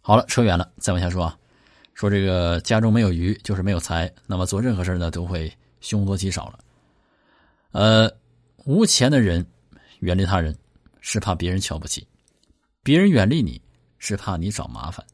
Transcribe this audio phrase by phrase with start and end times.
[0.00, 1.36] 好了，扯远了，再往下说啊。
[1.94, 6.58] 说这个家中没有余就是没有财，那么做任何事呢都会凶多吉少了。
[7.72, 8.10] 呃，
[8.64, 9.46] 无钱的人
[9.98, 10.56] 远离他人
[11.00, 12.06] 是怕别人瞧不起，
[12.82, 13.60] 别人远离你
[13.98, 15.04] 是怕你找麻烦，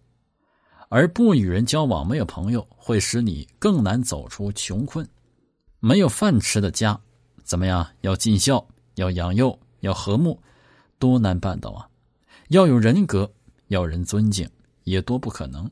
[0.89, 5.07] 而不与人交往、没有朋友会使你更难走出穷困。
[5.81, 6.99] 没有饭吃的家，
[7.43, 7.87] 怎么样？
[8.03, 8.65] 要尽孝，
[8.95, 10.41] 要养幼，要和睦，
[10.99, 11.89] 多难办到啊！
[12.49, 13.31] 要有人格，
[13.69, 14.49] 要人尊敬，
[14.87, 15.71] 也多不可能。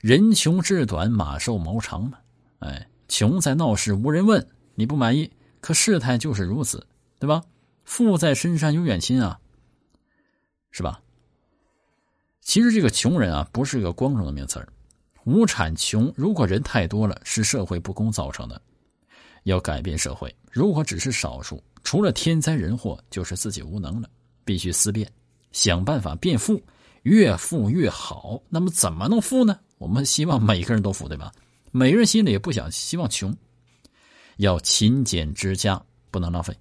[0.00, 2.18] 人穷志短，马瘦毛长嘛。
[2.60, 6.86] 哎，穷在闹市无人问，你不满意，可事态就是如此，
[7.18, 7.42] 对吧？
[7.84, 9.40] 富在深山有远亲啊，
[10.70, 11.00] 是吧？
[12.42, 14.68] 其实这个穷人啊，不是个光荣的名词儿。
[15.24, 18.60] 无产穷，如果人太多了，是社会不公造成的。
[19.44, 24.08] 要改变社会，如果只是少数，除了天灾人祸，就是自己无能了。
[24.44, 25.10] 必须思变，
[25.52, 26.62] 想办法变富，
[27.02, 28.40] 越富越好。
[28.48, 29.58] 那么怎么能富呢？
[29.78, 31.32] 我们希望每个人都富，对吧？
[31.70, 33.34] 每个人心里也不想希望穷，
[34.36, 36.56] 要勤俭持家，不能浪费。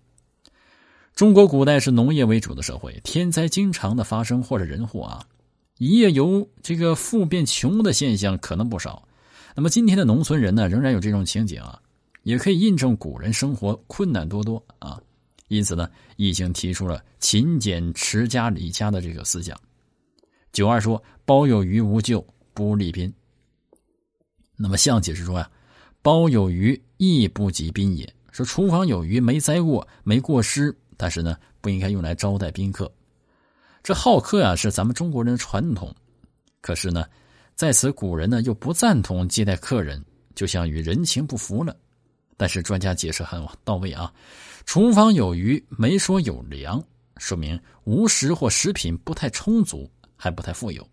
[1.16, 5.26] 中国古代是农业为主的社会，天灾经常的发生或者人祸啊，
[5.78, 9.06] 一夜由这个富变穷的现象可能不少。
[9.56, 11.78] 那么今天的农村人呢，仍然有这种情景啊，
[12.23, 14.98] 也可以印证古人生活困难多多啊。
[15.50, 19.60] 因此呢，已经提出了勤俭持家理家的这个思想。
[20.52, 23.14] 九二说：“包有余无咎。”不利宾。
[24.58, 25.50] 那么象解释说呀，
[26.02, 28.14] 包有余亦不及宾也。
[28.33, 32.92] 说厨房有余没灾过没过失，但是呢不应该用来招待宾客。
[33.81, 35.95] 这好客呀是咱们中国人的传统，
[36.59, 37.05] 可是呢
[37.55, 40.03] 在此古人呢又不赞同接待客人，
[40.36, 41.73] 就像与人情不符了。
[42.36, 44.14] 但是专家解释很到位啊，
[44.66, 46.83] 厨房有余没说有粮，
[47.16, 49.89] 说明无食或食品不太充足，
[50.20, 50.86] 还不太富有。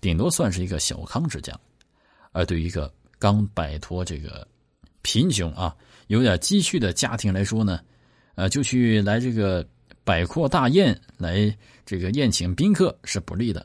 [0.00, 1.58] 顶多算是一个小康之家，
[2.32, 4.46] 而对于一个刚摆脱这个
[5.02, 5.74] 贫穷啊、
[6.08, 7.80] 有点积蓄的家庭来说呢，
[8.34, 9.66] 呃，就去来这个
[10.04, 11.56] 摆阔大宴来
[11.86, 13.64] 这个宴请宾客是不利的。